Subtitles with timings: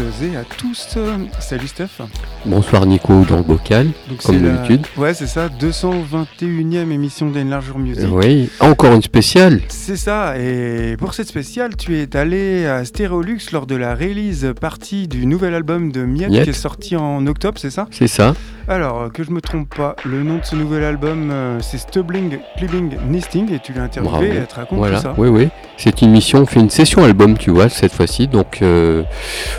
[0.00, 0.96] et à tous.
[1.40, 2.02] Salut Steph.
[2.44, 4.86] Bonsoir Nico dans le bocal, Donc comme c'est la- d'habitude.
[4.96, 8.06] Ouais, c'est ça, 221e émission d'Enlargeur Music.
[8.10, 9.60] Oui, encore une spéciale.
[9.68, 14.52] C'est ça, et pour cette spéciale, tu es allé à Stéréolux lors de la release
[14.60, 16.44] partie du nouvel album de Miette, Miette.
[16.44, 18.34] qui est sorti en octobre, c'est ça C'est ça.
[18.70, 22.38] Alors, que je me trompe pas, le nom de ce nouvel album, euh, c'est Stubbling,
[22.58, 24.96] Clibbing, Nesting, et tu l'as interviewé et elle te raconte Voilà.
[24.98, 25.14] tout ça.
[25.16, 25.48] Oui, oui.
[25.78, 28.28] C'est une mission, on fait une session album, tu vois, cette fois-ci.
[28.28, 29.04] Donc, euh,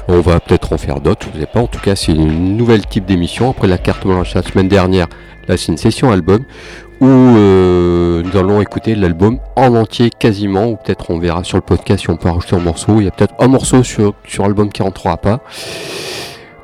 [0.07, 1.59] on va peut-être en faire d'autres, je ne sais pas.
[1.61, 3.49] En tout cas, c'est une nouvelle type d'émission.
[3.49, 5.07] Après la carte blanche la semaine dernière,
[5.47, 6.43] là, c'est une session album
[7.01, 11.61] où euh, nous allons écouter l'album en entier quasiment, ou peut-être on verra sur le
[11.61, 12.99] podcast si on peut rajouter un morceau.
[12.99, 15.41] Il y a peut-être un morceau sur, sur l'album qui rentrera pas.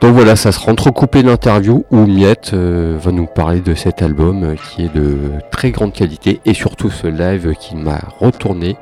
[0.06, 4.44] Donc voilà, ça sera entrecoupé d'interviews où Miette euh, va nous parler de cet album
[4.44, 5.18] euh, qui est de
[5.52, 8.78] très grande qualité et surtout ce live qui m'a retourné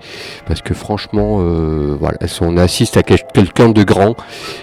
[0.46, 4.18] parce que franchement, euh, voilà, on assiste à quel- quelqu'un de grand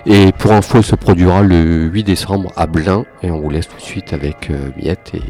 [0.05, 3.79] et pour info, se produira le 8 décembre à Blain et on vous laisse tout
[3.79, 5.23] de suite avec Miette et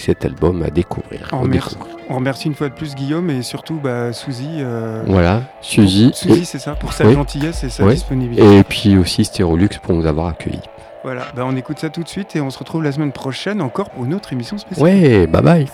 [0.00, 1.28] cet album à découvrir.
[1.32, 4.48] On remercie une fois de plus Guillaume et surtout bah, Suzy.
[4.58, 7.14] euh, Voilà, Suzy Suzy, c'est ça, pour sa Oui.
[7.14, 7.94] gentillesse et sa Oui.
[7.94, 8.42] disponibilité.
[8.44, 10.60] et, et puis aussi Stérolux pour nous avoir accueillis.
[11.04, 13.62] Voilà, bah, on écoute ça tout de suite et on se retrouve la semaine prochaine
[13.62, 14.84] encore pour une autre émission spéciale.
[14.84, 15.66] Ouais, bye bye.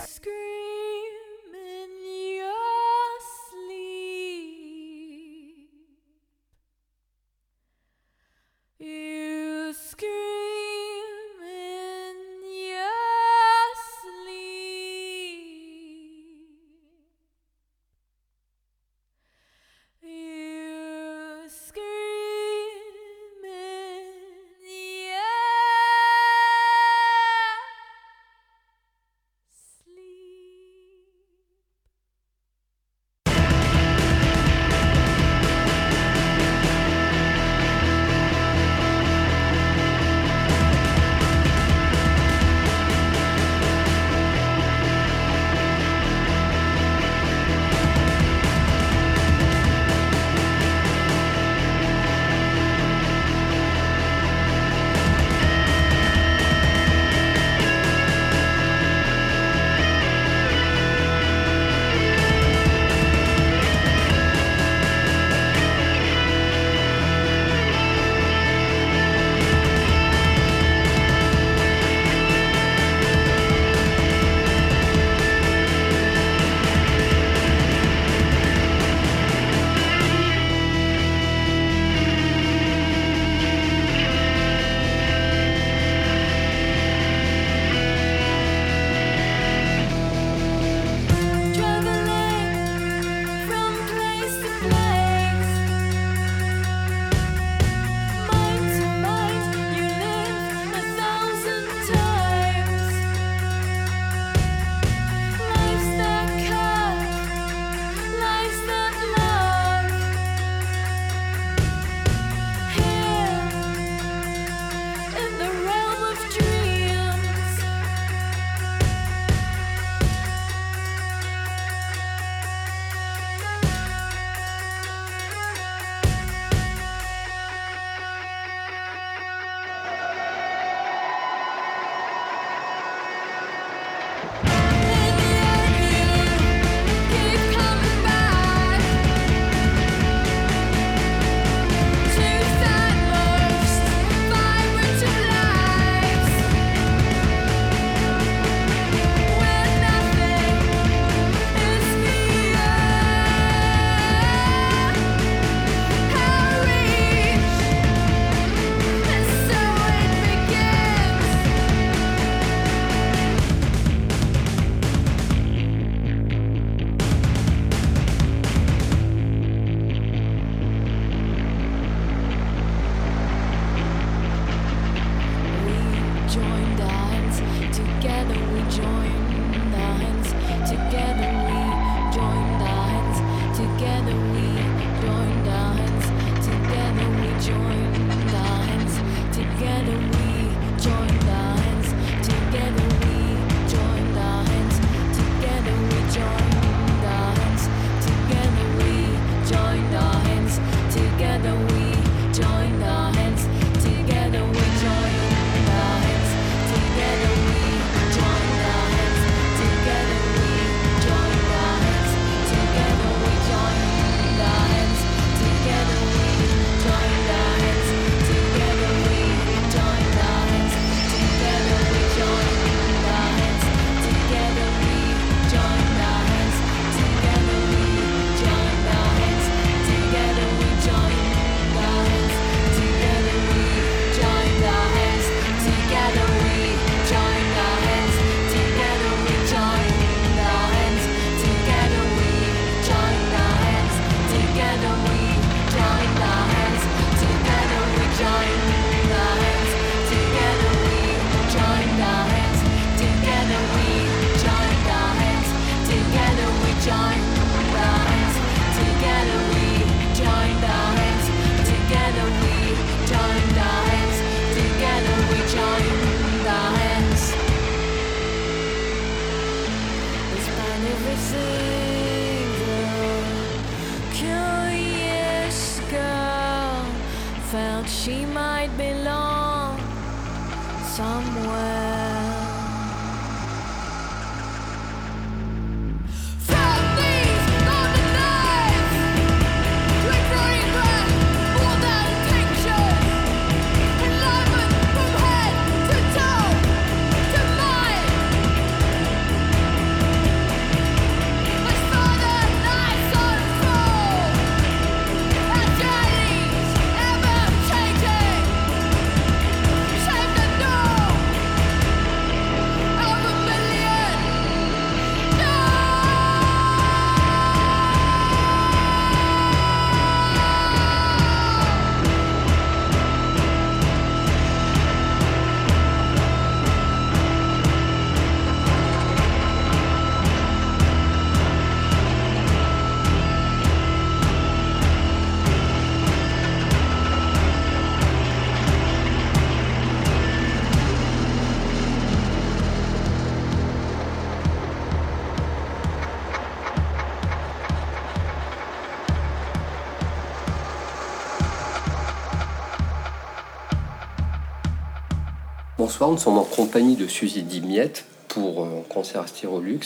[356.01, 359.81] Nous sommes en compagnie de Suzy Dimiette pour euh, un concert à Styrolux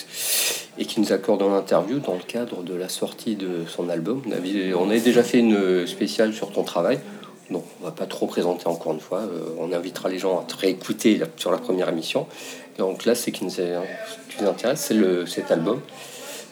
[0.78, 4.20] et qui nous accorde une interview dans le cadre de la sortie de son album.
[4.26, 6.98] On avait, on avait déjà fait une spéciale sur ton travail,
[7.50, 9.20] donc on va pas trop présenter encore une fois.
[9.20, 12.26] Euh, on invitera les gens à te réécouter la- sur la première émission.
[12.78, 13.52] Donc là, c'est qui nous,
[14.46, 15.80] intéresse, c'est cet album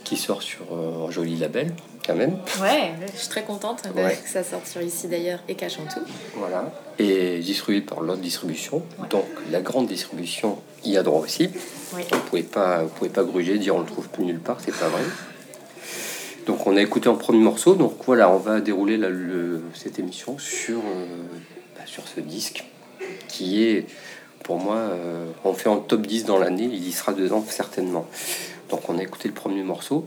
[0.04, 1.74] qui sort sur euh, un joli label
[2.06, 2.38] quand même.
[2.62, 4.16] Ouais, je suis très contente Ouais.
[4.22, 6.00] que ça sorte sur ici d'ailleurs et Cachantou.
[6.36, 6.72] Voilà.
[6.98, 8.82] Distribué par l'autre distribution.
[8.98, 9.08] Ouais.
[9.08, 11.48] Donc la grande distribution y a droit aussi.
[11.94, 12.02] Oui.
[12.12, 14.74] Vous pouvez pas, vous pouvez pas gruger, dire on le trouve plus nulle part, c'est
[14.76, 15.02] pas vrai.
[16.46, 17.74] Donc on a écouté en premier morceau.
[17.74, 21.06] Donc voilà, on va dérouler la- le- cette émission sur euh,
[21.76, 22.64] bah, sur ce disque
[23.28, 23.86] qui est
[24.42, 28.06] pour moi, euh, on fait en top 10 dans l'année, il y sera dedans certainement.
[28.70, 30.06] Donc on a écouté le premier morceau.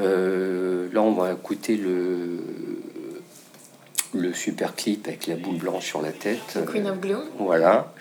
[0.00, 2.38] Euh, là on va écouter le
[4.14, 6.38] le super clip avec la boule blanche sur la tête.
[6.54, 7.22] The Queen of Gloom.
[7.38, 7.92] voilà.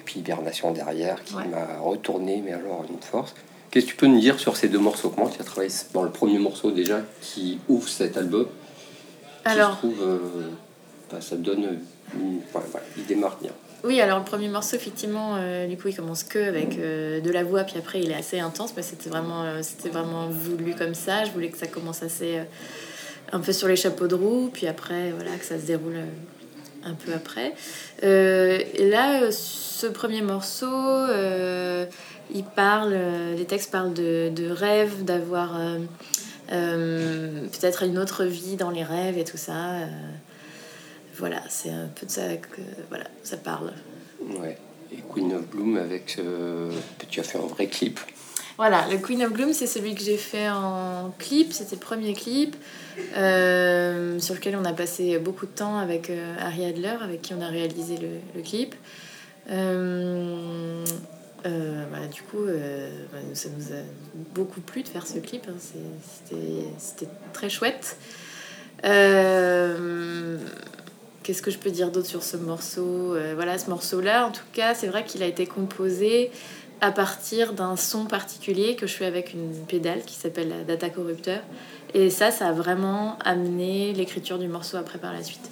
[0.00, 1.46] Et puis Hibernation derrière qui Ouais.
[1.46, 3.34] m'a retourné, mais alors une force.
[3.70, 5.10] Qu'est-ce que tu peux nous dire sur ces deux morceaux?
[5.10, 8.46] Comment tu as travaillé dans le premier morceau déjà qui ouvre cet album?
[8.46, 10.18] Qui, Alors, je trouve, euh,
[11.10, 11.78] bah, ça donne
[12.14, 12.40] une...
[12.52, 13.50] voilà, voilà, il démarre bien.
[13.84, 17.30] oui, alors le premier morceau, effectivement, euh, du coup, il commence que avec euh, de
[17.30, 20.74] la voix, puis après, il est assez intense, mais c'était vraiment, euh, c'était vraiment voulu
[20.74, 21.24] comme ça.
[21.26, 22.40] Je voulais que ça commence assez
[23.32, 26.84] un peu sur les chapeaux de roue, puis après, voilà, que ça se déroule euh,
[26.84, 27.54] un peu après.
[28.02, 30.66] Euh, et là, euh, ce premier morceau,
[32.34, 32.96] il parle,
[33.36, 35.58] les textes parlent de, de rêve, d'avoir
[36.48, 39.86] peut-être une autre vie dans les rêves et tout ça.
[41.16, 43.72] voilà, c'est un peu de ça que voilà, ça parle.
[44.20, 44.58] Ouais.
[44.92, 46.18] Et Queen of Bloom avec...
[47.08, 48.00] tu as fait un vrai clip.
[48.58, 52.12] Voilà, le Queen of Gloom, c'est celui que j'ai fait en clip, c'était le premier
[52.12, 52.56] clip,
[53.16, 57.34] euh, sur lequel on a passé beaucoup de temps avec euh, Harry Adler, avec qui
[57.34, 58.74] on a réalisé le, clip.
[59.48, 60.84] Euh,
[61.46, 62.46] euh, voilà, du coup,
[63.12, 63.80] bah, ça nous a
[64.34, 67.96] beaucoup plu de faire ce clip, hein, c'était très chouette.
[71.22, 73.16] Qu'est-ce que je peux dire d'autre sur ce morceau?
[73.36, 76.32] Voilà, ce morceau-là, en tout cas, c'est vrai qu'il a été composé
[76.80, 80.90] à partir d'un son particulier que je fais avec une pédale qui s'appelle la Data
[80.90, 81.40] Corrupteur.
[81.94, 85.50] Et ça, ça a vraiment amené l'écriture du morceau après par la suite.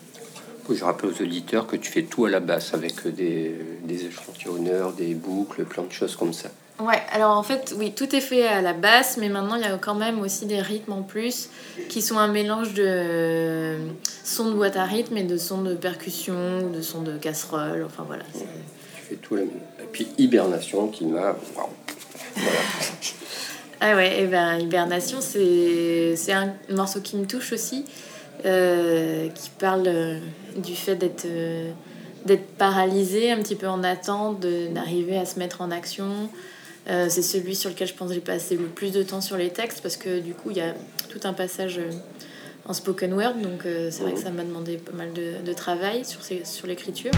[0.68, 3.54] Je rappelle aux auditeurs que tu fais tout à la basse avec des,
[3.85, 6.50] des échantillonneurs, des boucles, plein de choses comme ça.
[6.78, 9.64] Ouais, alors en fait, oui, tout est fait à la basse, mais maintenant il y
[9.64, 11.49] a quand même aussi des rythmes en plus
[11.88, 13.76] qui sont un mélange de
[14.25, 18.04] sons de boîte à rythme et de sons de percussion, de sons de casserole, enfin
[18.06, 18.25] voilà.
[19.14, 19.50] Tout la même.
[19.80, 21.36] Et puis Hibernation qui m'a...
[21.54, 21.68] Voilà.
[23.78, 27.84] Ah ouais, et ben Hibernation, c'est un morceau qui me touche aussi,
[28.46, 30.18] euh, qui parle euh,
[30.56, 31.70] du fait d'être euh,
[32.25, 34.40] d'être paralysé, un petit peu en attente,
[34.72, 36.06] d'arriver à se mettre en action.
[36.86, 39.50] C'est celui sur lequel je pense que j'ai passé le plus de temps sur les
[39.50, 40.72] textes, parce que du coup, il y a
[41.10, 41.78] tout un passage
[42.64, 46.04] en spoken word, donc c'est vrai que ça m'a demandé pas mal de, de travail
[46.04, 47.10] sur, ces- sur l'écriture.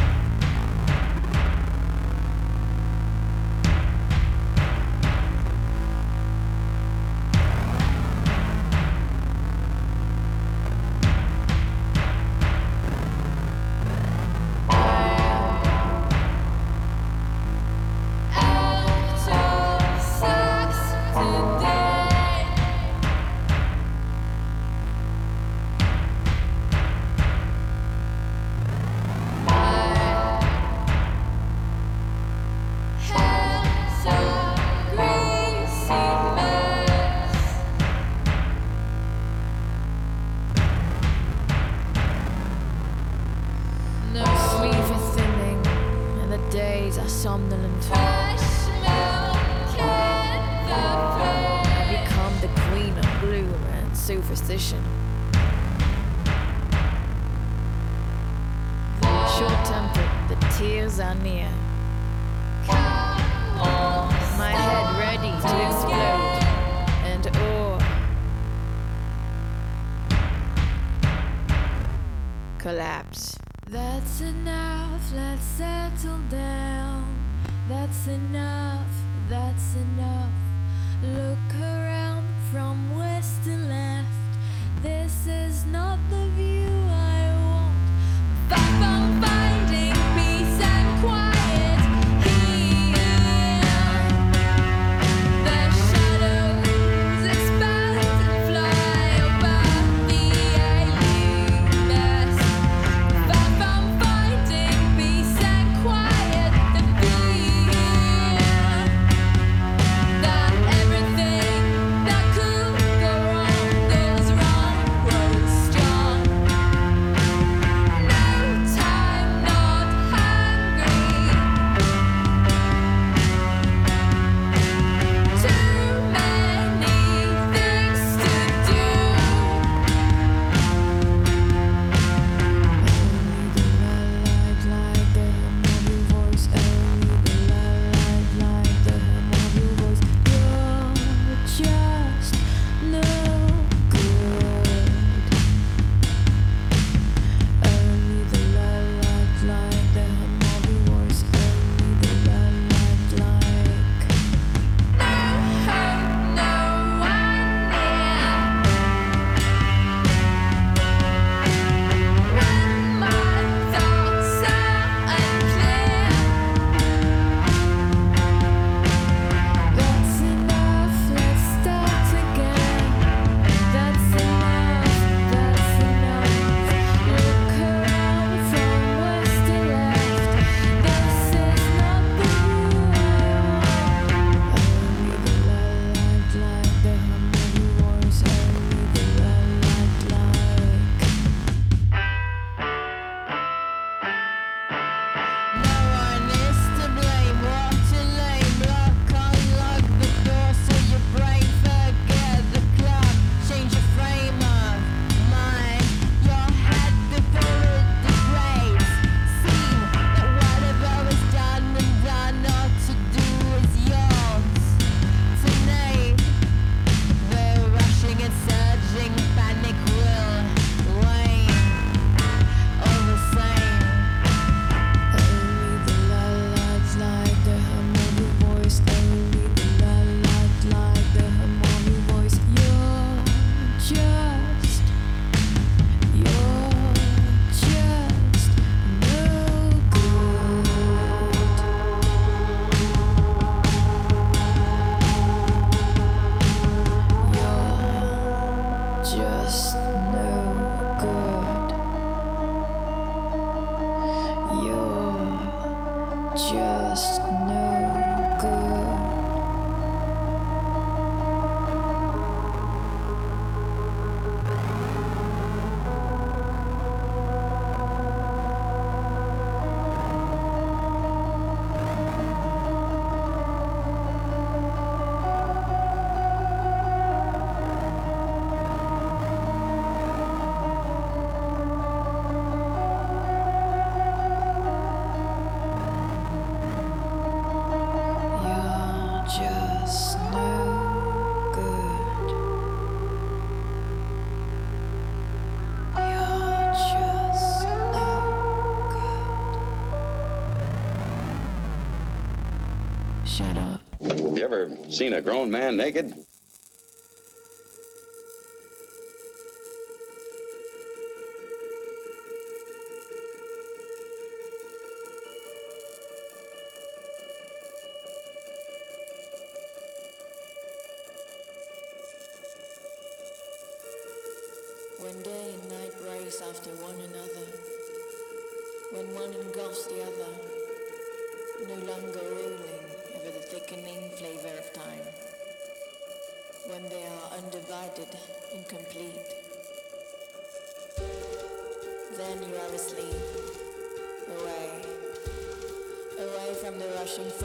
[304.99, 306.18] Seen a grown man naked?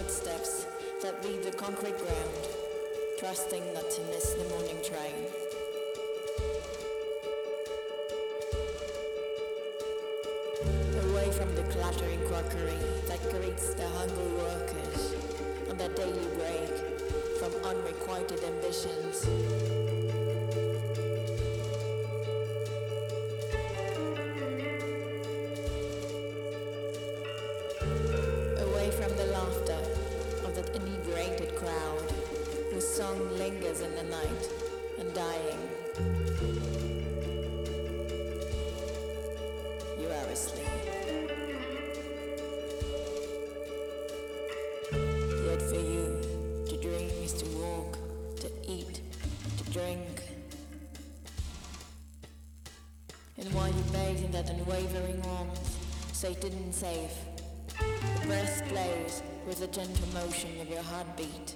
[0.04, 0.66] footsteps
[1.02, 2.48] that leave the concrete ground,
[3.18, 5.16] trusting not to miss the morning train.
[11.10, 15.16] Away from the clattering crockery that greets the hungry workers
[15.70, 16.70] on their daily break
[17.40, 20.03] from unrequited ambitions.
[56.24, 57.12] Satan and save.
[58.22, 61.56] The breast glows with the gentle motion of your heartbeat.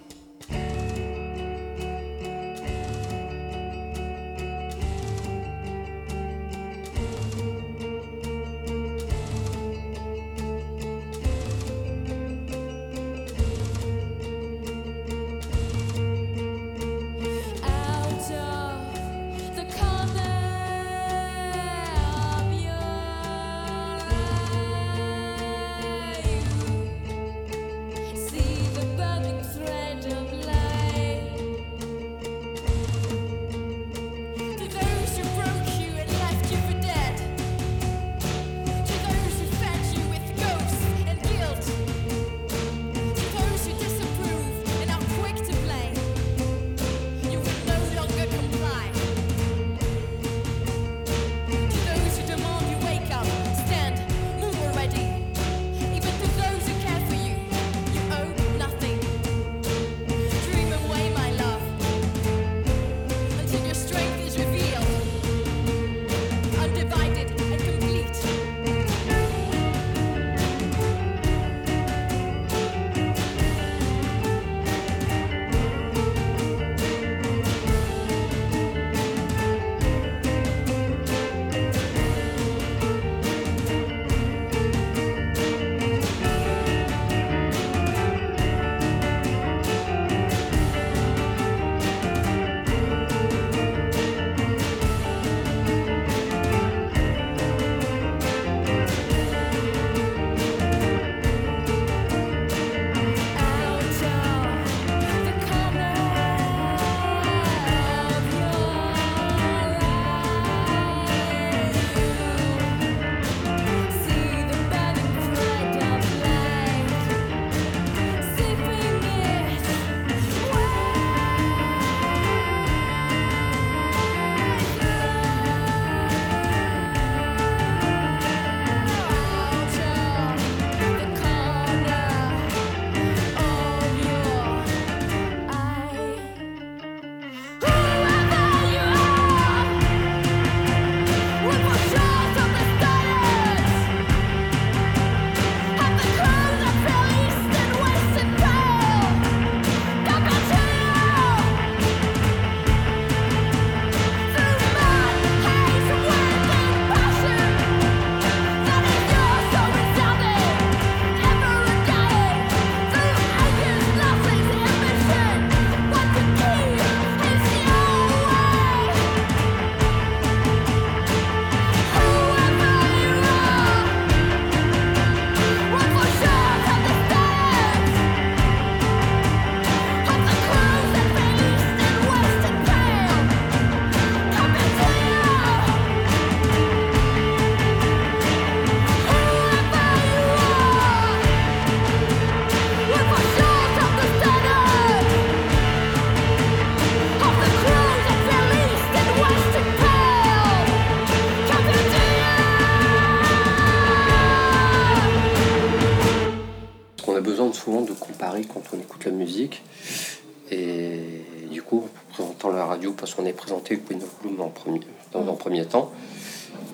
[215.12, 215.91] dans un premier temps.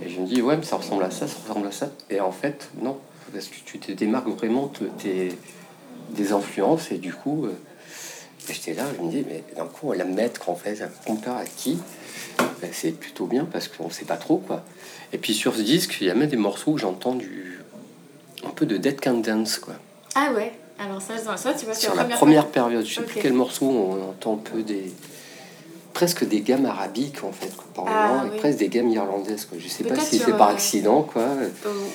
[0.04, 1.90] Et je me dis, ouais, mais ça ressemble à ça, ça ressemble à ça.
[2.10, 2.98] Et en fait, non,
[3.32, 5.34] parce que tu te démarques vraiment tes,
[6.10, 6.92] des influences.
[6.92, 7.54] Et du coup, euh,
[8.48, 11.78] j'étais là, je me dis, mais d'un coup, la mettre en fait, compare à qui
[12.62, 14.64] ben, C'est plutôt bien parce qu'on sait pas trop quoi.
[15.12, 17.60] Et puis sur ce disque, il y a même des morceaux où j'entends du
[18.46, 19.76] un peu de Dead Can Dance quoi.
[20.16, 23.12] Ah ouais, alors ça, ça tu vois, sur la première, période, je sais okay.
[23.12, 24.92] plus quel morceau on entend un peu des
[25.94, 29.46] presque des gammes arabiques en fait ah, et presque des gammes irlandaises.
[29.46, 29.58] Quoi.
[29.60, 31.22] Je sais pas si c'est par euh, accident quoi.
[31.22, 31.50] Euh,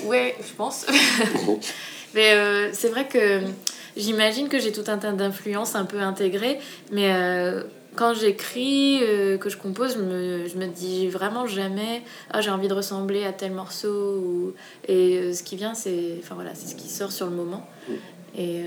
[0.06, 0.86] ouais, je pense.
[2.14, 3.42] mais euh, c'est vrai que
[3.96, 6.58] j'imagine que j'ai tout un tas d'influences un peu intégrées,
[6.92, 7.12] mais
[7.96, 9.00] quand j'écris,
[9.40, 13.24] que je compose, je me, je me dis vraiment jamais ah, j'ai envie de ressembler
[13.24, 13.88] à tel morceau.
[13.88, 14.54] Ou...
[14.86, 17.66] Et ce qui vient, c'est enfin, voilà, ce qui sort sur le moment.
[17.88, 17.92] Mm.
[18.38, 18.62] Et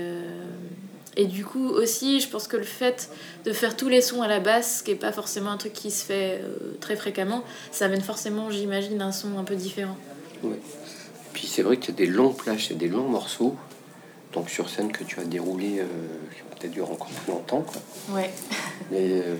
[1.16, 3.10] et du coup aussi je pense que le fait
[3.44, 5.72] de faire tous les sons à la basse ce qui est pas forcément un truc
[5.72, 9.96] qui se fait euh, très fréquemment ça amène forcément j'imagine un son un peu différent
[11.32, 13.56] Puis c'est vrai y a des longs plages, et des longs morceaux,
[14.32, 15.84] donc sur scène que tu as déroulé, euh,
[16.34, 18.16] qui ont peut-être duré encore plus longtemps, quoi.
[18.16, 18.30] ouais
[18.90, 19.36] Mais euh,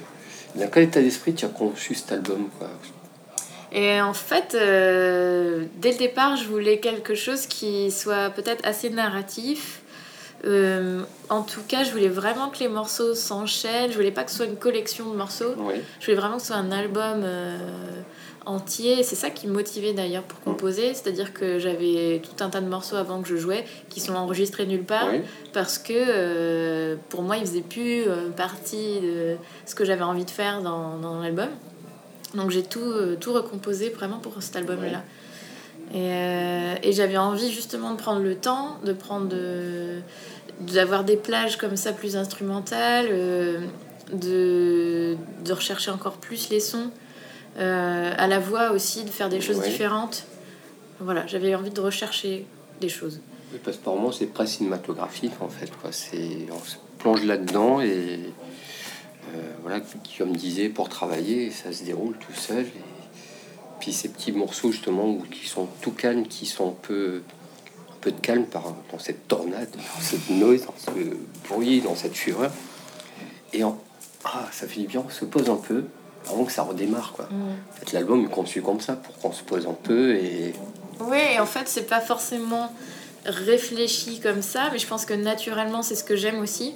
[0.54, 2.70] dans quel état d'esprit tu as conçu cet album, quoi?
[3.74, 8.90] Et en fait, euh, dès le départ, je voulais quelque chose qui soit peut-être assez
[8.90, 9.80] narratif.
[10.44, 13.90] Euh, en tout cas, je voulais vraiment que les morceaux s'enchaînent.
[13.90, 15.54] Je voulais pas que ce soit une collection de morceaux.
[16.00, 17.56] Je voulais vraiment que ce soit un album euh,
[18.44, 19.04] entier.
[19.04, 20.94] C'est ça qui me motivait d'ailleurs pour composer.
[20.94, 24.66] C'est-à-dire que j'avais tout un tas de morceaux avant que je jouais qui sont enregistrés
[24.66, 25.06] nulle part
[25.52, 28.02] parce que euh, pour moi, ils faisaient plus
[28.36, 31.48] partie de ce que j'avais envie de faire dans, dans l'album.
[32.34, 35.02] Donc j'ai tout, tout recomposé vraiment pour cet album-là.
[35.94, 40.00] Et, et j'avais envie justement de prendre le temps, de prendre de-
[40.66, 43.60] d'avoir des plages comme ça plus instrumentales, euh,
[44.12, 46.90] de, de rechercher encore plus les sons,
[47.58, 49.68] euh, à la voix aussi, de faire des choses Ouais.
[49.68, 50.24] différentes.
[51.00, 52.46] Voilà, j'avais envie de rechercher
[52.80, 53.20] des choses.
[53.84, 55.92] Par moments, c'est presque cinématographique, en fait, quoi.
[55.92, 58.20] C'est, on se plonge là-dedans et
[59.34, 59.80] euh, voilà,
[60.18, 62.64] comme disait, pour travailler, ça se déroule tout seul.
[62.64, 67.22] Et puis ces petits morceaux, justement, où- qui sont tout calmes, qui sont un peu,
[68.02, 70.90] peu de calme par, dans cette tornade, dans cette noise, dans ce
[71.48, 72.50] bruit, dans cette fureur.
[73.54, 73.78] Et en,
[74.24, 75.84] ah, ça fait du bien, on se pose un peu
[76.28, 77.28] avant que ça redémarre, quoi.
[77.32, 80.52] En fait, l'album est conçu comme ça, pour qu'on se pose un peu et
[81.00, 82.72] Oui, et en fait, c'est pas forcément
[83.24, 86.74] réfléchi comme ça, mais je pense que naturellement, c'est ce que j'aime aussi.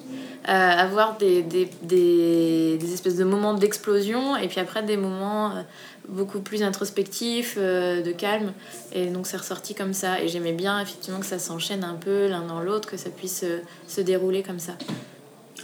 [0.48, 5.50] Euh, avoir des, des, des, des espèces de moments d'explosion et puis après des moments
[5.50, 5.62] euh,
[6.08, 8.52] beaucoup plus introspectifs, euh, de calme.
[8.92, 10.20] Et donc, c'est ressorti comme ça.
[10.20, 13.42] Et j'aimais bien, effectivement, que ça s'enchaîne un peu l'un dans l'autre, que ça puisse
[13.44, 14.72] euh, se dérouler comme ça.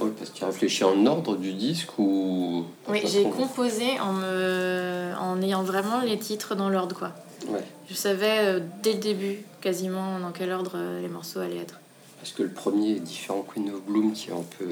[0.01, 2.65] Oui, parce que tu réfléchis en ordre du disque ou...
[2.89, 5.13] Oui, j'ai composé en, me...
[5.21, 7.13] en ayant vraiment les titres dans l'ordre, quoi.
[7.49, 11.79] Ouais, Je savais euh, dès le début quasiment dans quel ordre les morceaux allaient être.
[12.21, 14.67] parce que le premier est différent Queen of Bloom qui est un peu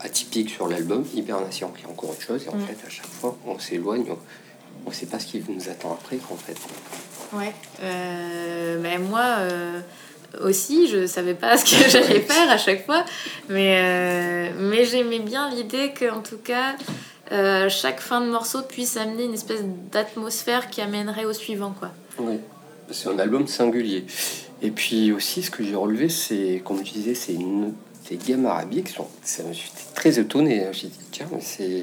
[0.00, 2.60] atypique sur l'album, Hibernation qui est encore autre chose, et en Mm.
[2.60, 4.18] fait à chaque fois on s'éloigne, on
[4.86, 6.56] ne sait pas ce qui nous attend après en fait.
[7.32, 7.54] Ouais.
[7.82, 9.80] Euh, mais moi euh,
[10.42, 13.04] aussi, je savais pas ce que j'allais faire à chaque fois.
[13.48, 16.76] Mais, euh, mais j'aimais bien l'idée qu'en tout cas,
[17.68, 19.60] chaque fin de morceau puisse amener une espèce
[19.92, 21.74] d'atmosphère qui amènerait au suivant.
[21.78, 21.90] Quoi.
[22.18, 22.38] Oui,
[22.90, 24.06] c'est un album singulier.
[24.62, 27.74] Et puis aussi ce que j'ai relevé c'est, comme je disais, c'est une
[28.08, 30.70] des gammes arabiques, sont- ça me suis très étonné, hein.
[30.72, 31.82] j'ai dit tiens, mais c'est...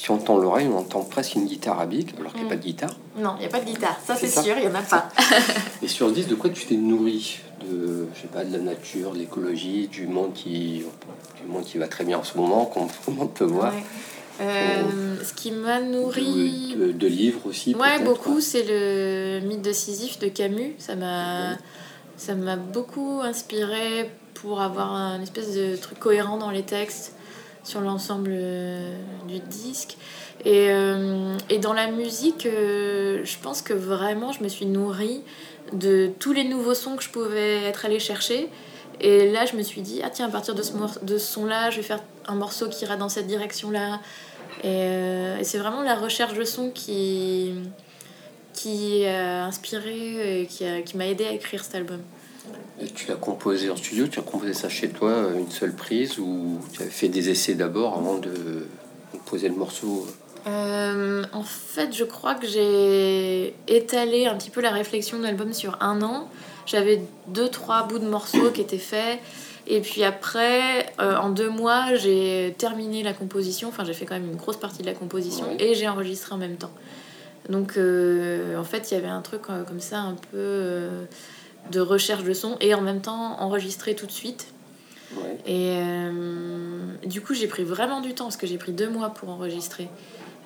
[0.00, 2.50] Si on tend l'oreille, on entend presque une guitare arabique, alors qu'il n'y a Mm.
[2.50, 2.96] pas de guitare.
[3.18, 5.08] Non, il n'y a pas de guitare, ça C'est sûr, il n'y en a pas.
[5.82, 9.10] Et sur 10, de quoi tu t'es nourri de, je sais pas, de la nature,
[9.12, 10.84] de l'écologie, du monde qui,
[11.42, 12.86] du monde qui va très bien en ce moment, qu'on
[13.26, 13.82] peut voir, Ouais.
[14.40, 16.76] Euh, ce qui m'a nourri.
[16.78, 17.74] de, de- de livres aussi.
[17.74, 18.40] Ouais, beaucoup.
[18.40, 20.74] C'est le mythe de Sisyphe de Camus.
[20.78, 21.56] Ça m'a,
[22.16, 27.14] ça m'a beaucoup inspiré pour avoir un espèce de truc cohérent dans les textes
[27.64, 29.96] sur l'ensemble euh, du disque.
[30.44, 35.22] Et, euh, et dans la musique, euh, je pense que vraiment, je me suis nourrie
[35.72, 38.48] de tous les nouveaux sons que je pouvais être allée chercher.
[39.00, 41.76] Et là, je me suis dit, ah tiens, à partir de ce, de son-là, je
[41.76, 44.00] vais faire un morceau qui ira dans cette direction-là.
[44.64, 47.54] Et, et c'est vraiment la recherche de son qui,
[48.54, 52.00] qui a inspiré et qui, a- qui m'a aidé à écrire cet album.
[52.94, 56.18] Tu l'as composé en studio, tu as composé ça chez toi, euh, une seule prise,
[56.18, 58.66] ou tu avais fait des essais d'abord avant de,
[59.26, 60.06] poser le morceau
[60.46, 65.52] Euh, en fait, je crois que j'ai étalé un petit peu la réflexion de l'album
[65.52, 66.28] sur un an.
[66.66, 69.18] J'avais deux, trois bouts de morceaux qui étaient faits.
[69.66, 73.68] Et puis après, euh, en deux mois, j'ai terminé la composition.
[73.68, 75.56] Enfin, j'ai fait quand même une grosse partie de la composition Ouais.
[75.62, 76.72] et j'ai enregistré en même temps.
[77.48, 81.04] Donc, euh, en fait, il y avait un truc euh, comme ça, un peu euh,
[81.70, 84.46] de recherche de son et en même temps enregistré tout de suite.
[85.16, 85.38] Ouais.
[85.46, 86.12] Et euh,
[87.06, 89.88] du coup, j'ai pris vraiment du temps parce que j'ai pris deux mois pour enregistrer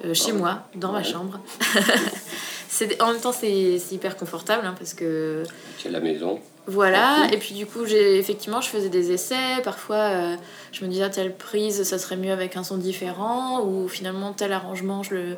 [0.04, 0.38] euh, chez Ouais.
[0.38, 1.40] moi, dans ma chambre.
[2.68, 5.42] c'est en même temps c'est c'est hyper confortable hein, parce que
[5.84, 6.40] à la maison.
[6.66, 10.36] voilà et puis du coup j'ai effectivement je faisais des essais parfois euh,
[10.72, 14.32] je me disais ah, telle prise ça serait mieux avec un son différent ou finalement
[14.32, 15.36] tel arrangement je le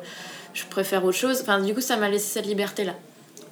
[0.53, 2.93] je préfère autre chose enfin du coup ça m'a laissé cette liberté là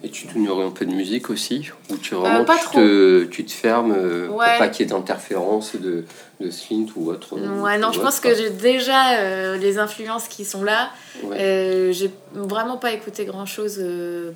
[0.06, 2.78] Et tu t'ignorais un peu de musique aussi Ou tu, vraiment, Euh, pas tu, trop.
[2.80, 4.46] te, tu te fermes euh, Ouais.
[4.50, 6.04] pour pas qu'il y ait d'interférence de,
[6.42, 10.44] de synth ou autre ouais non je pense que j'ai déjà euh, les influences qui
[10.46, 10.90] sont là
[11.24, 11.38] Ouais.
[11.40, 13.82] Euh, j'ai vraiment pas écouté grand chose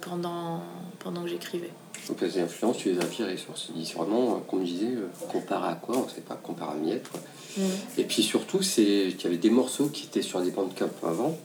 [0.02, 0.62] pendant
[1.00, 1.70] pendant que j'écrivais
[2.08, 3.96] Donc les influences, tu les as virées sur ce disque.
[3.96, 4.94] Vraiment, comme je disais,
[5.32, 7.10] comparé à quoi On ne sait pas, comparé à Miette.
[7.10, 7.20] quoi.
[7.58, 7.62] Mm.
[7.98, 11.38] Et puis surtout, c'est qu'il y avait des morceaux qui étaient sur des bandcamp avant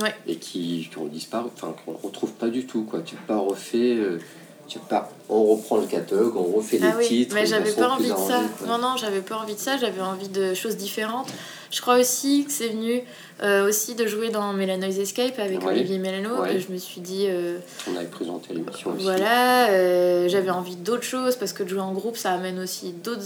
[0.00, 0.14] Ouais.
[0.26, 2.82] et qui, qui ont disparu, enfin qu'on ne retrouve pas du tout.
[2.84, 3.00] Quoi.
[3.04, 4.18] Tu n'as pas refait, euh,
[4.66, 7.34] tu as pas, on reprend le catalogue, on refait Ah les oui, titres.
[7.34, 8.40] mais j'avais pas envie de ça.
[8.58, 8.66] quoi.
[8.66, 9.76] Non, non, j'avais pas envie de ça.
[9.76, 11.28] J'avais envie de choses différentes.
[11.70, 13.02] Je crois aussi que c'est venu
[13.42, 15.72] euh, aussi de jouer dans Melanoise Escape avec Ouais.
[15.72, 16.40] Olivier Mélano.
[16.40, 16.54] Ouais.
[16.54, 17.58] Que je me suis dit, euh,
[17.92, 19.02] On avait présenté l'émission aussi.
[19.02, 23.22] voilà, j'avais envie d'autres choses parce que de jouer en groupe, ça amène aussi d'autres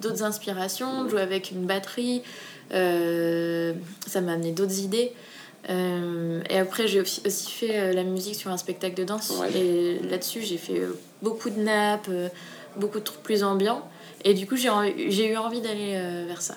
[0.00, 1.04] d'autres inspirations.
[1.04, 2.22] De jouer avec une batterie,
[2.72, 3.72] euh,
[4.06, 5.12] ça m'a amené d'autres idées.
[5.68, 9.32] Euh, et après, j'ai aussi, aussi fait euh, la musique sur un spectacle de danse.
[9.38, 9.52] Ouais.
[9.54, 12.10] Et là-dessus, j'ai fait euh, beaucoup de nappes,
[12.76, 13.86] beaucoup de trucs plus ambiants.
[14.24, 15.92] Et du coup, j'ai eu envie d'aller
[16.26, 16.56] vers ça.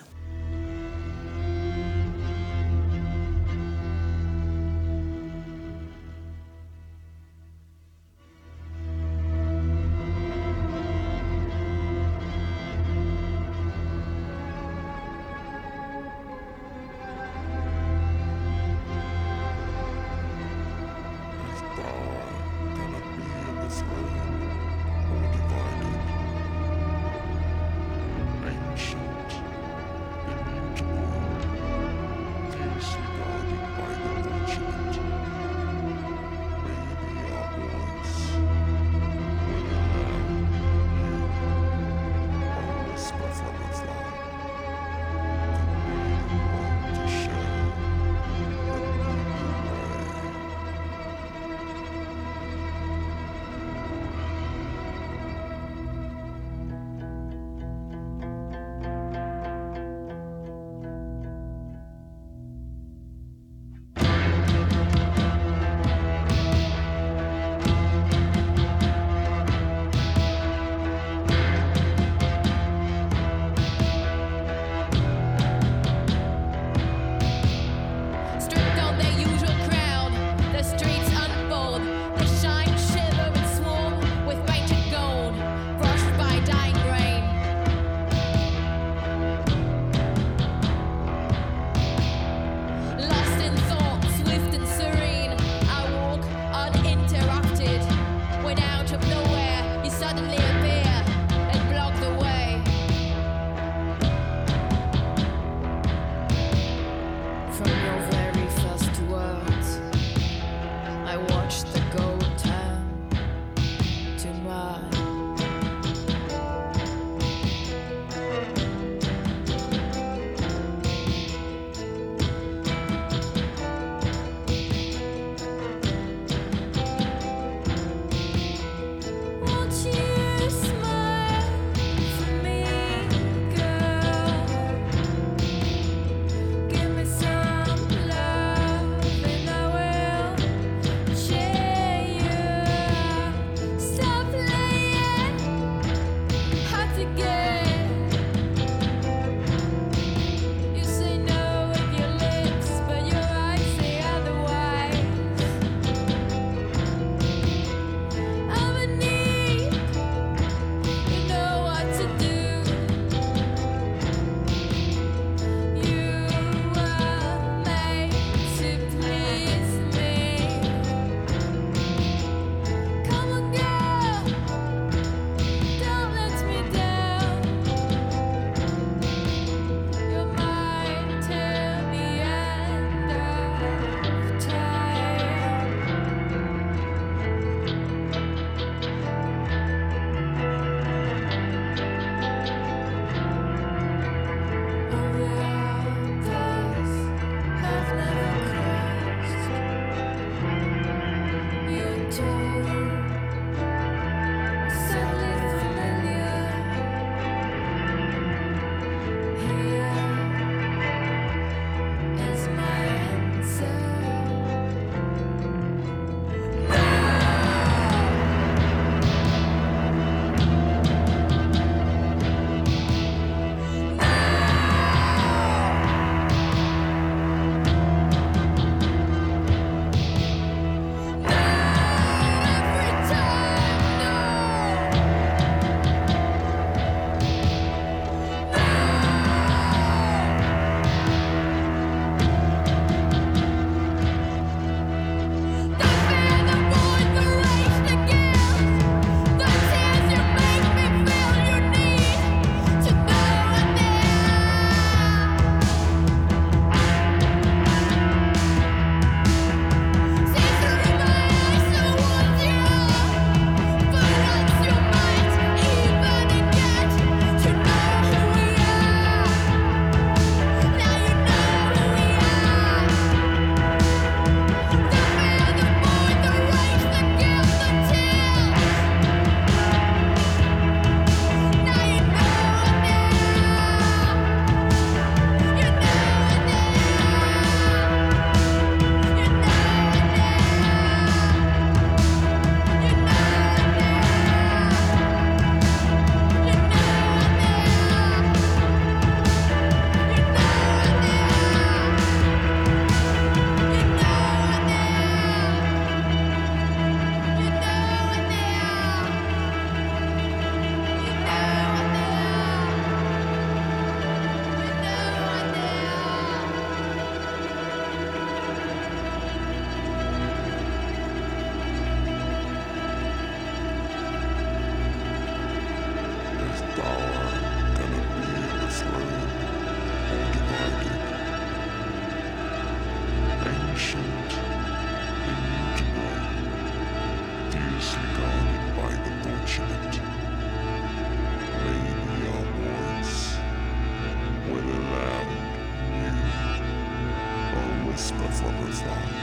[348.82, 349.21] 思啊。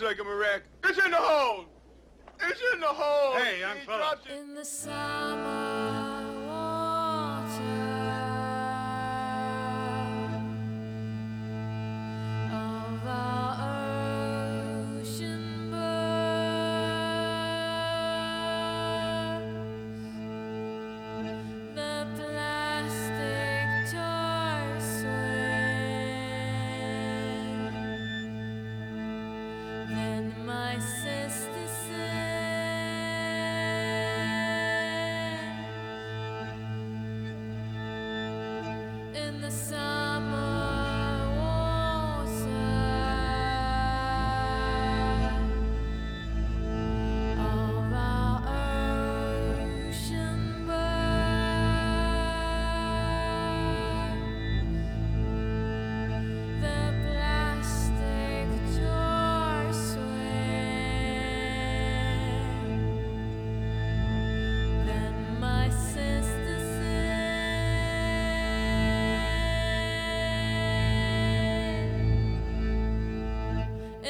[0.00, 0.70] looks like a miracle.
[0.84, 1.64] It's in the hole.
[2.40, 3.38] It's in the hole.
[3.38, 4.18] Hey, young fella.
[4.34, 5.59] In the summer.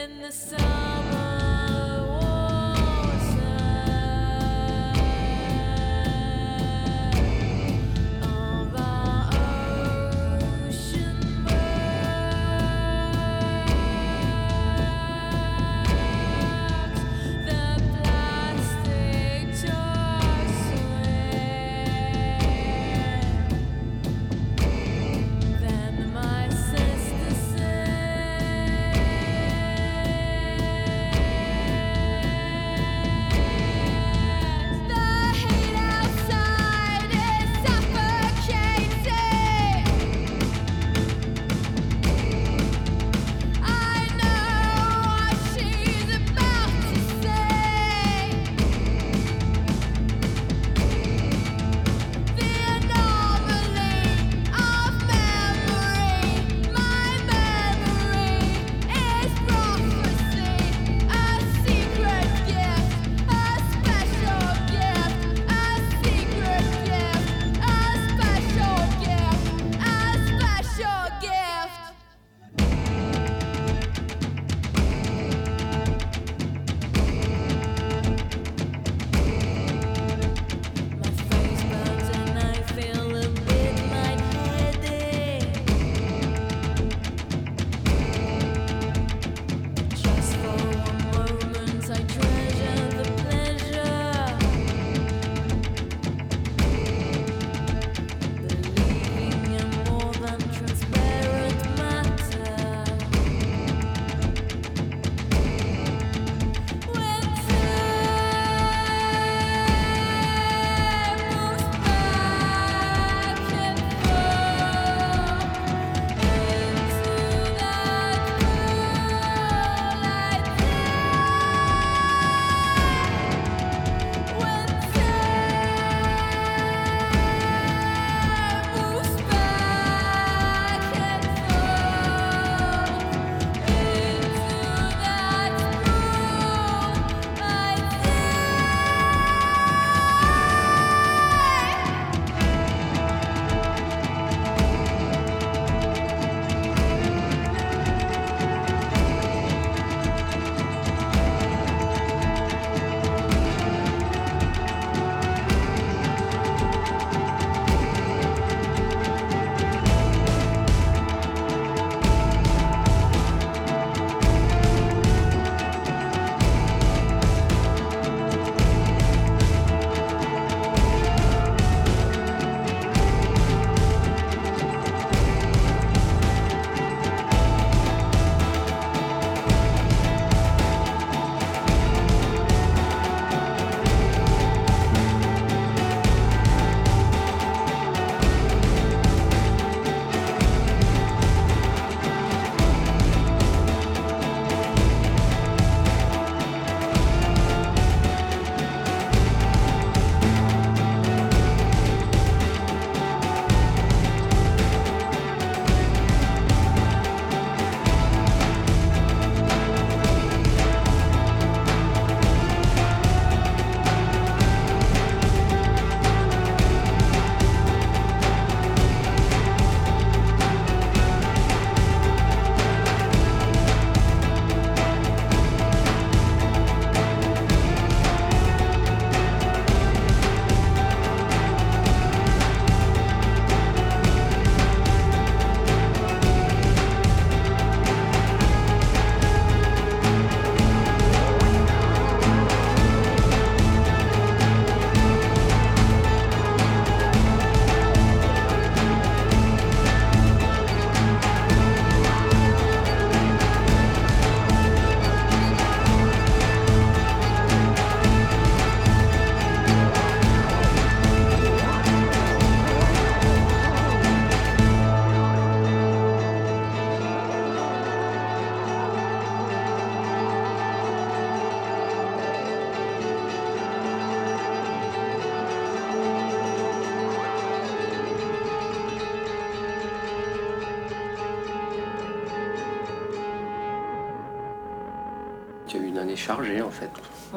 [0.01, 0.70] in the sun.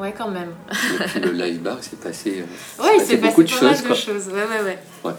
[0.04, 0.50] Ouais, quand même.
[0.70, 2.40] Depuis le live bar, c'est passé.
[2.42, 4.28] euh, Ouais, il passé s'est passé beaucoup de choses, de choses.
[4.28, 4.78] Ouais, ouais, ouais.
[5.02, 5.12] Ouais.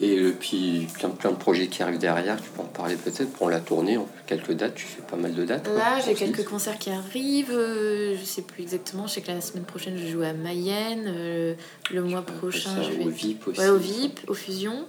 [0.00, 3.32] Et euh, puis plein, plein de projets qui arrivent derrière, tu peux en parler peut-être
[3.32, 5.68] pour la tournée, quelques dates, tu fais pas mal de dates.
[5.68, 7.52] Là, j'ai quelques concerts qui arrivent.
[7.52, 9.06] euh, je sais plus exactement.
[9.06, 11.04] Je sais que la semaine prochaine, je joue à Mayenne.
[11.06, 11.54] euh,
[11.92, 13.60] le mois prochain, je vais au VIP aussi.
[13.60, 14.84] Ouais, au VIP, au Fusion.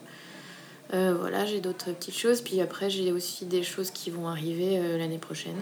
[0.93, 2.41] Euh, voilà, j'ai d'autres petites choses.
[2.41, 5.57] Puis après, j'ai aussi des choses qui vont arriver l'année prochaine.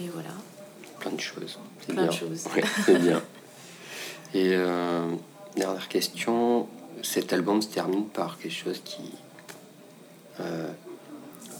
[0.00, 0.30] Et voilà.
[1.00, 1.58] plein de choses.
[1.88, 2.10] De bien.
[2.10, 2.46] choses.
[2.54, 3.22] Ouais, c'est bien.
[4.34, 5.06] Et euh,
[5.56, 6.66] dernière question,
[7.02, 9.12] cet album se termine par quelque chose qui.
[10.40, 10.68] Euh,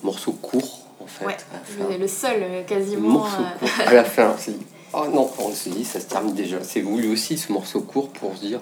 [0.02, 1.24] morceau court en fait.
[1.24, 1.98] Ouais, à la fin.
[1.98, 3.08] le, seul, euh, quasiment.
[3.08, 3.68] morceau court.
[3.86, 4.58] À la fin, on dit,
[4.92, 6.62] oh non, on s'est dit, ça se termine déjà.
[6.62, 8.60] C'est voulu aussi ce morceau court pour se dire,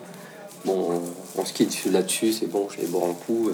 [0.64, 1.02] bon,
[1.36, 3.50] on, se quitte là-dessus, c'est bon, je vais boire un coup.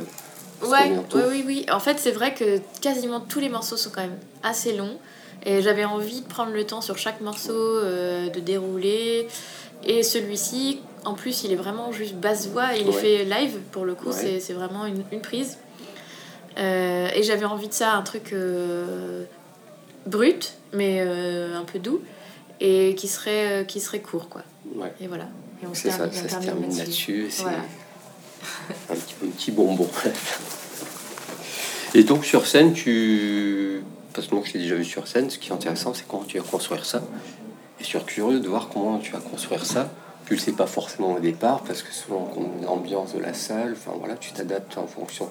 [0.60, 1.66] se Ouais, ouais, oui, oui.
[1.70, 4.98] En fait, c'est vrai que quasiment tous les morceaux sont quand même assez longs.
[5.44, 9.28] Et j'avais envie de prendre le temps sur chaque morceau, euh, de dérouler.
[9.84, 12.74] Et celui-ci, en plus, il est vraiment juste basse-voix.
[12.74, 14.40] Il est fait live, pour le coup, Ouais.
[14.40, 15.58] c'est- vraiment une, une prise.
[16.58, 19.24] Euh, et j'avais envie de ça, un truc euh,
[20.06, 22.00] brut, mais un peu doux.
[22.60, 24.42] Et qui serait, qui serait court, quoi.
[24.74, 24.92] Ouais.
[25.00, 25.28] Et voilà.
[25.62, 27.28] Et on ça, on ça se termine là-dessus.
[27.38, 27.58] Voilà.
[28.90, 29.88] un, petit, un petit bonbon.
[31.94, 33.82] et donc sur scène, tu.
[34.18, 36.24] Parce que moi je t'ai déjà vu sur scène, ce qui est intéressant, c'est comment
[36.24, 36.98] tu vas construire ça.
[37.78, 39.90] Et je suis curieux de voir comment tu vas construire ça.
[40.26, 42.28] Tu le sais pas forcément au départ, parce que selon
[42.64, 45.28] l'ambiance de la salle, enfin voilà, tu t'adaptes en fonction.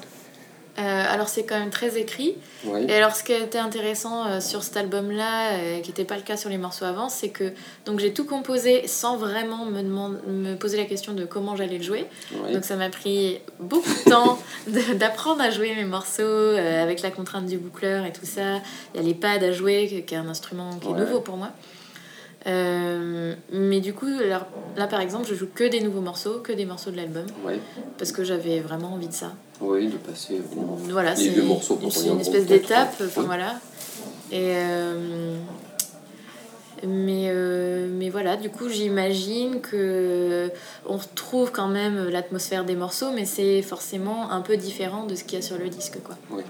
[0.79, 2.35] Euh, alors, c'est quand même très écrit.
[2.63, 2.85] Oui.
[2.87, 6.21] Et alors, ce qui était intéressant euh, sur cet album-là, euh, qui n'était pas le
[6.21, 7.51] cas sur les morceaux avant, c'est que
[7.85, 11.77] donc j'ai tout composé sans vraiment me, demander, me poser la question de comment j'allais
[11.77, 12.05] le jouer.
[12.43, 12.53] Oui.
[12.53, 14.37] Donc ça m'a pris beaucoup de temps
[14.95, 18.57] d'apprendre à jouer mes morceaux avec la contrainte du boucleur et tout ça.
[18.93, 21.37] Il y a les pads à jouer, qui est un instrument qui est nouveau pour
[21.37, 21.49] moi.
[22.45, 24.07] Euh, mais du coup,
[24.75, 27.59] là par exemple, je joue que des nouveaux morceaux, que des morceaux de l'album, Ouais.
[27.97, 29.33] parce que j'avais vraiment envie de ça.
[29.61, 33.05] Oui, de passer vraiment Voilà, les c'est vieux morceaux pour c'est une espèce d'étape, ouais.
[33.07, 33.27] enfin Oui.
[33.27, 33.59] voilà.
[34.31, 35.37] Et euh,
[36.85, 40.51] mais euh, mais voilà, du coup, j'imagine que
[40.85, 45.23] on retrouve quand même l'atmosphère des morceaux, mais c'est forcément un peu différent de ce
[45.23, 46.15] qu'il y a sur le disque, quoi.
[46.29, 46.43] Oui.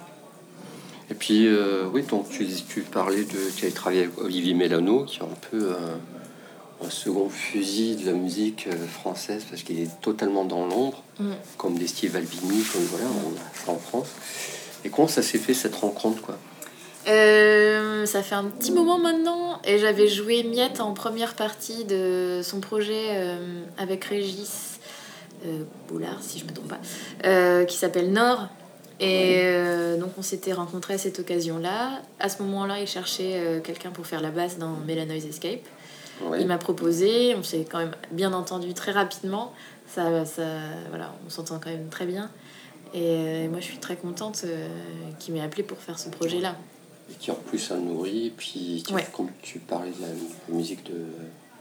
[1.10, 3.38] Et puis, euh, oui, donc tu, tu parlais de.
[3.56, 5.76] Tu avais travaillé avec Olivier Mélano, qui est un peu euh,
[6.86, 11.32] un second fusil de la musique euh, française, parce qu'il est totalement dans l'ombre, Mm.
[11.58, 14.10] comme des Steve Albini, comme voilà, on a ça en France.
[14.86, 16.38] Et comment ça s'est fait cette rencontre, quoi?
[17.08, 22.42] Euh, ça fait un petit moment maintenant et j'avais joué Miette en première partie de
[22.44, 24.80] son projet euh, avec Régis
[25.46, 28.50] euh, Boulard, si je me trompe pas, qui s'appelle Nord.
[29.00, 29.42] Et
[30.00, 32.02] donc on s'était rencontrés à cette occasion-là.
[32.20, 35.62] À ce moment-là, il cherchait quelqu'un pour faire la basse dans Melanoise Escape.
[36.40, 39.54] Il m'a proposé, on s'est quand même bien entendu très rapidement.
[39.88, 40.44] Ça, ça,
[40.90, 42.30] voilà, on s'entend quand même très bien.
[42.94, 44.68] Et euh, moi, je suis très contente euh,
[45.20, 46.56] qu'il m'ait appelé pour faire ce projet-là.
[47.10, 49.06] Et qui en plus a nourri, puis Ouais.
[49.14, 50.08] comme tu parlais de la,
[50.56, 51.06] musique de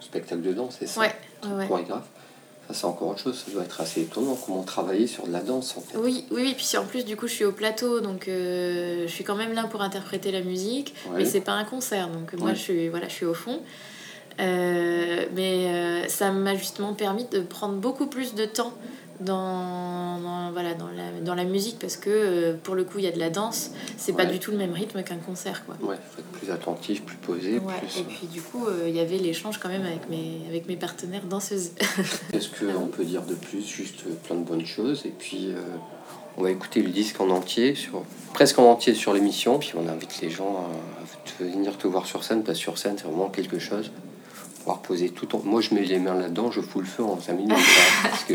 [0.00, 1.00] spectacle de danse, c'est ça?
[1.00, 1.66] Ouais, ouais.
[1.68, 2.06] Chorégraphe.
[2.68, 5.40] Ça, c'est encore autre chose, ça doit être assez étonnant, comment travailler sur de la
[5.40, 5.96] danse, en fait.
[5.98, 9.12] Oui, oui, oui, puis en plus du coup je suis au plateau, donc euh, je
[9.12, 11.18] suis quand même là pour interpréter la musique, Ouais.
[11.18, 13.60] mais c'est pas un concert, donc moi je suis voilà, je suis au fond.
[14.40, 18.72] Euh, mais euh, ça m'a justement permis de prendre beaucoup plus de temps
[19.20, 23.04] dans, dans- voilà, dans, la, dans la musique parce que euh, pour le coup il
[23.04, 25.74] y a de la danse, c'est pas du tout le même rythme qu'un concert quoi.
[25.80, 28.00] Ouais, faut être plus attentif, plus posé, Ouais, plus...
[28.00, 31.24] et puis du coup il y avait l'échange quand même avec mes, avec mes partenaires
[31.24, 31.70] danseuses.
[32.32, 33.66] Qu'est-ce qu'on peut dire de plus?
[33.66, 35.06] Juste plein de bonnes choses.
[35.06, 35.48] Et puis,
[36.36, 38.02] on va écouter le disque en entier, sur,
[38.34, 39.58] presque en entier sur l'émission.
[39.58, 40.68] Puis, on invite les gens
[41.40, 43.90] à, à venir te voir sur scène, parce que sur scène, c'est vraiment quelque chose.
[44.66, 45.38] Pouvoir poser tout en...
[45.44, 47.56] Moi, je mets les mains là-dedans, je fous le feu en 5 minutes.
[48.02, 48.32] parce que,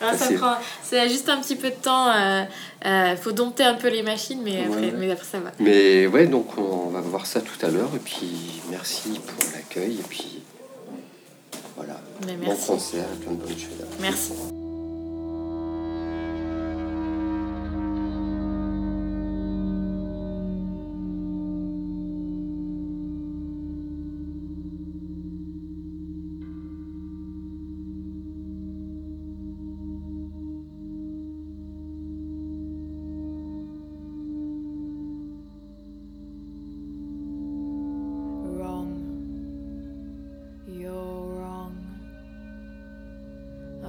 [0.00, 0.54] Alors, ça c'est- prend,
[0.84, 2.44] c'est juste un petit peu de temps, euh,
[2.86, 4.92] euh, faut dompter un peu les machines, mais après, Ouais.
[4.96, 5.50] mais après ça va.
[5.58, 7.90] mais ouais, donc on va voir ça tout à l'heure.
[7.96, 9.94] Et puis, merci pour l'accueil.
[9.98, 10.42] Et puis,
[11.76, 12.00] voilà.
[12.24, 13.84] Mais Bon concert, plein de bonnes choses.
[14.00, 14.32] Merci.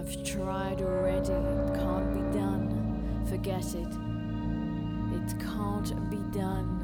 [0.10, 1.34] I've tried already.
[1.34, 3.26] It can't be done.
[3.30, 3.94] Forget it.
[5.14, 6.79] It can't be done.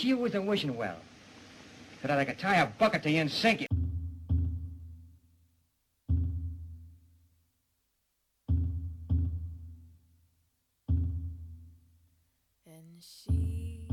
[0.00, 0.96] wish you was a wishing well.
[2.02, 3.66] That I could tie a bucket to you and sink you.
[12.66, 13.86] And she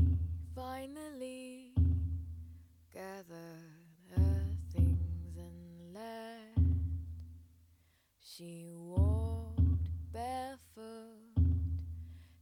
[0.54, 1.74] finally
[2.92, 3.26] gathered
[4.16, 6.68] her things and left.
[8.22, 9.60] She walked
[10.10, 11.18] barefoot,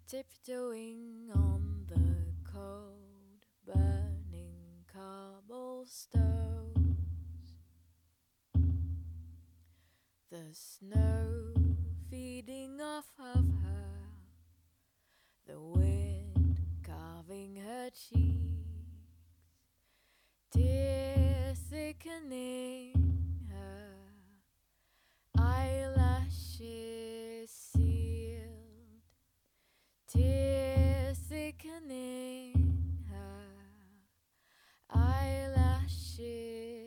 [0.06, 1.75] tiptoeing on
[3.66, 6.14] burning cobblestones.
[10.30, 11.54] The snow
[12.10, 14.10] feeding off of her,
[15.46, 18.36] the wind carving her cheeks,
[20.52, 22.92] tears thickening
[23.50, 23.96] her,
[25.38, 26.60] eyelashes
[27.50, 29.02] sealed,
[30.06, 32.65] tears thickening
[34.90, 36.85] eyelashes.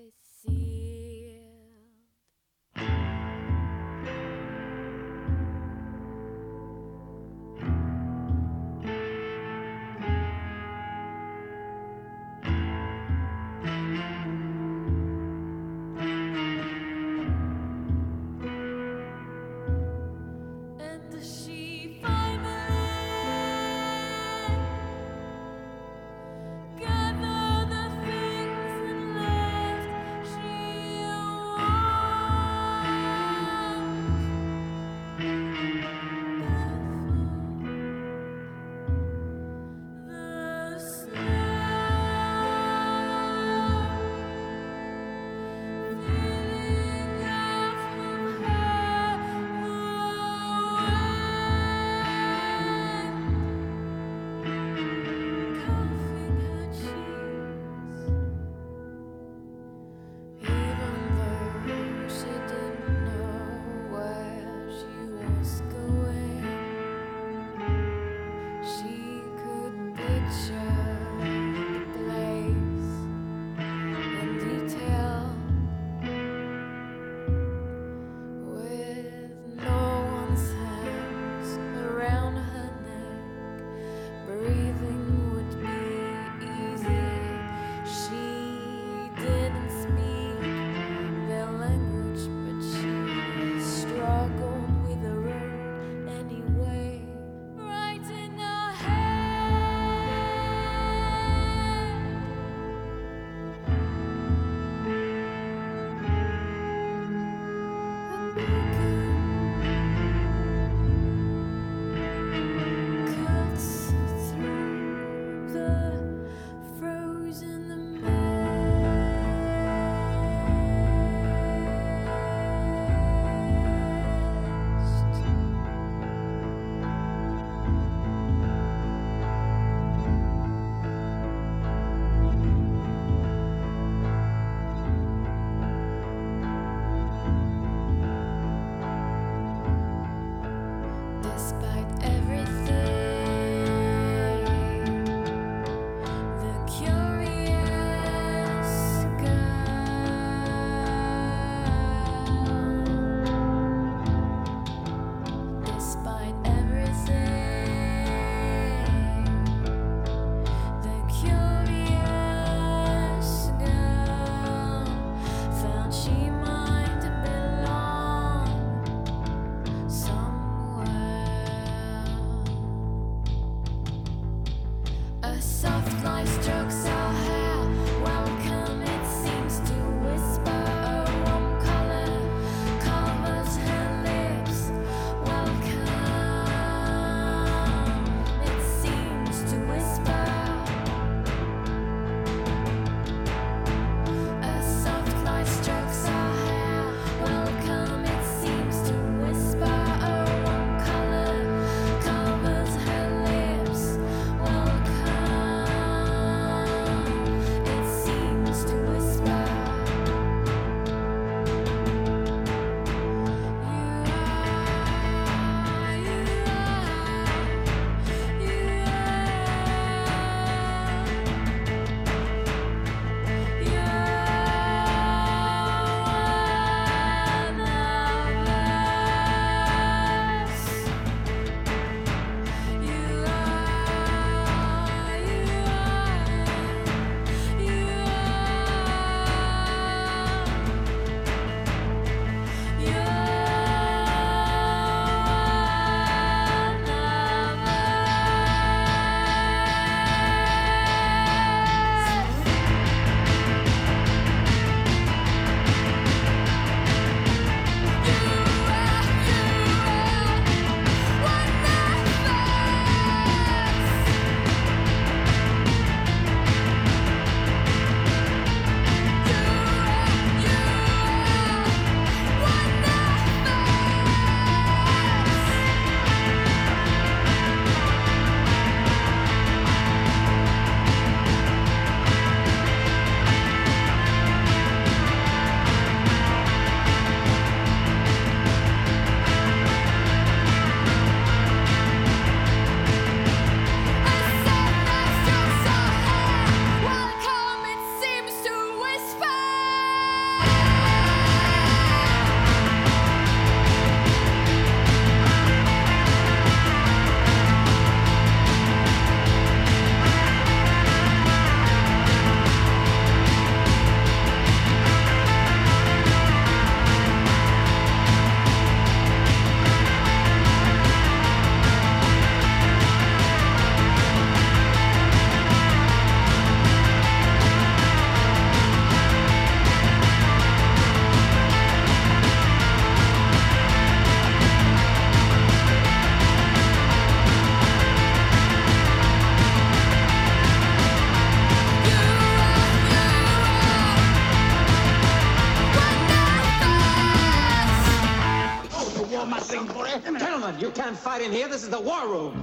[350.90, 351.48] I'm fighting here.
[351.48, 352.39] This is the war room.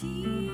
[0.00, 0.49] 听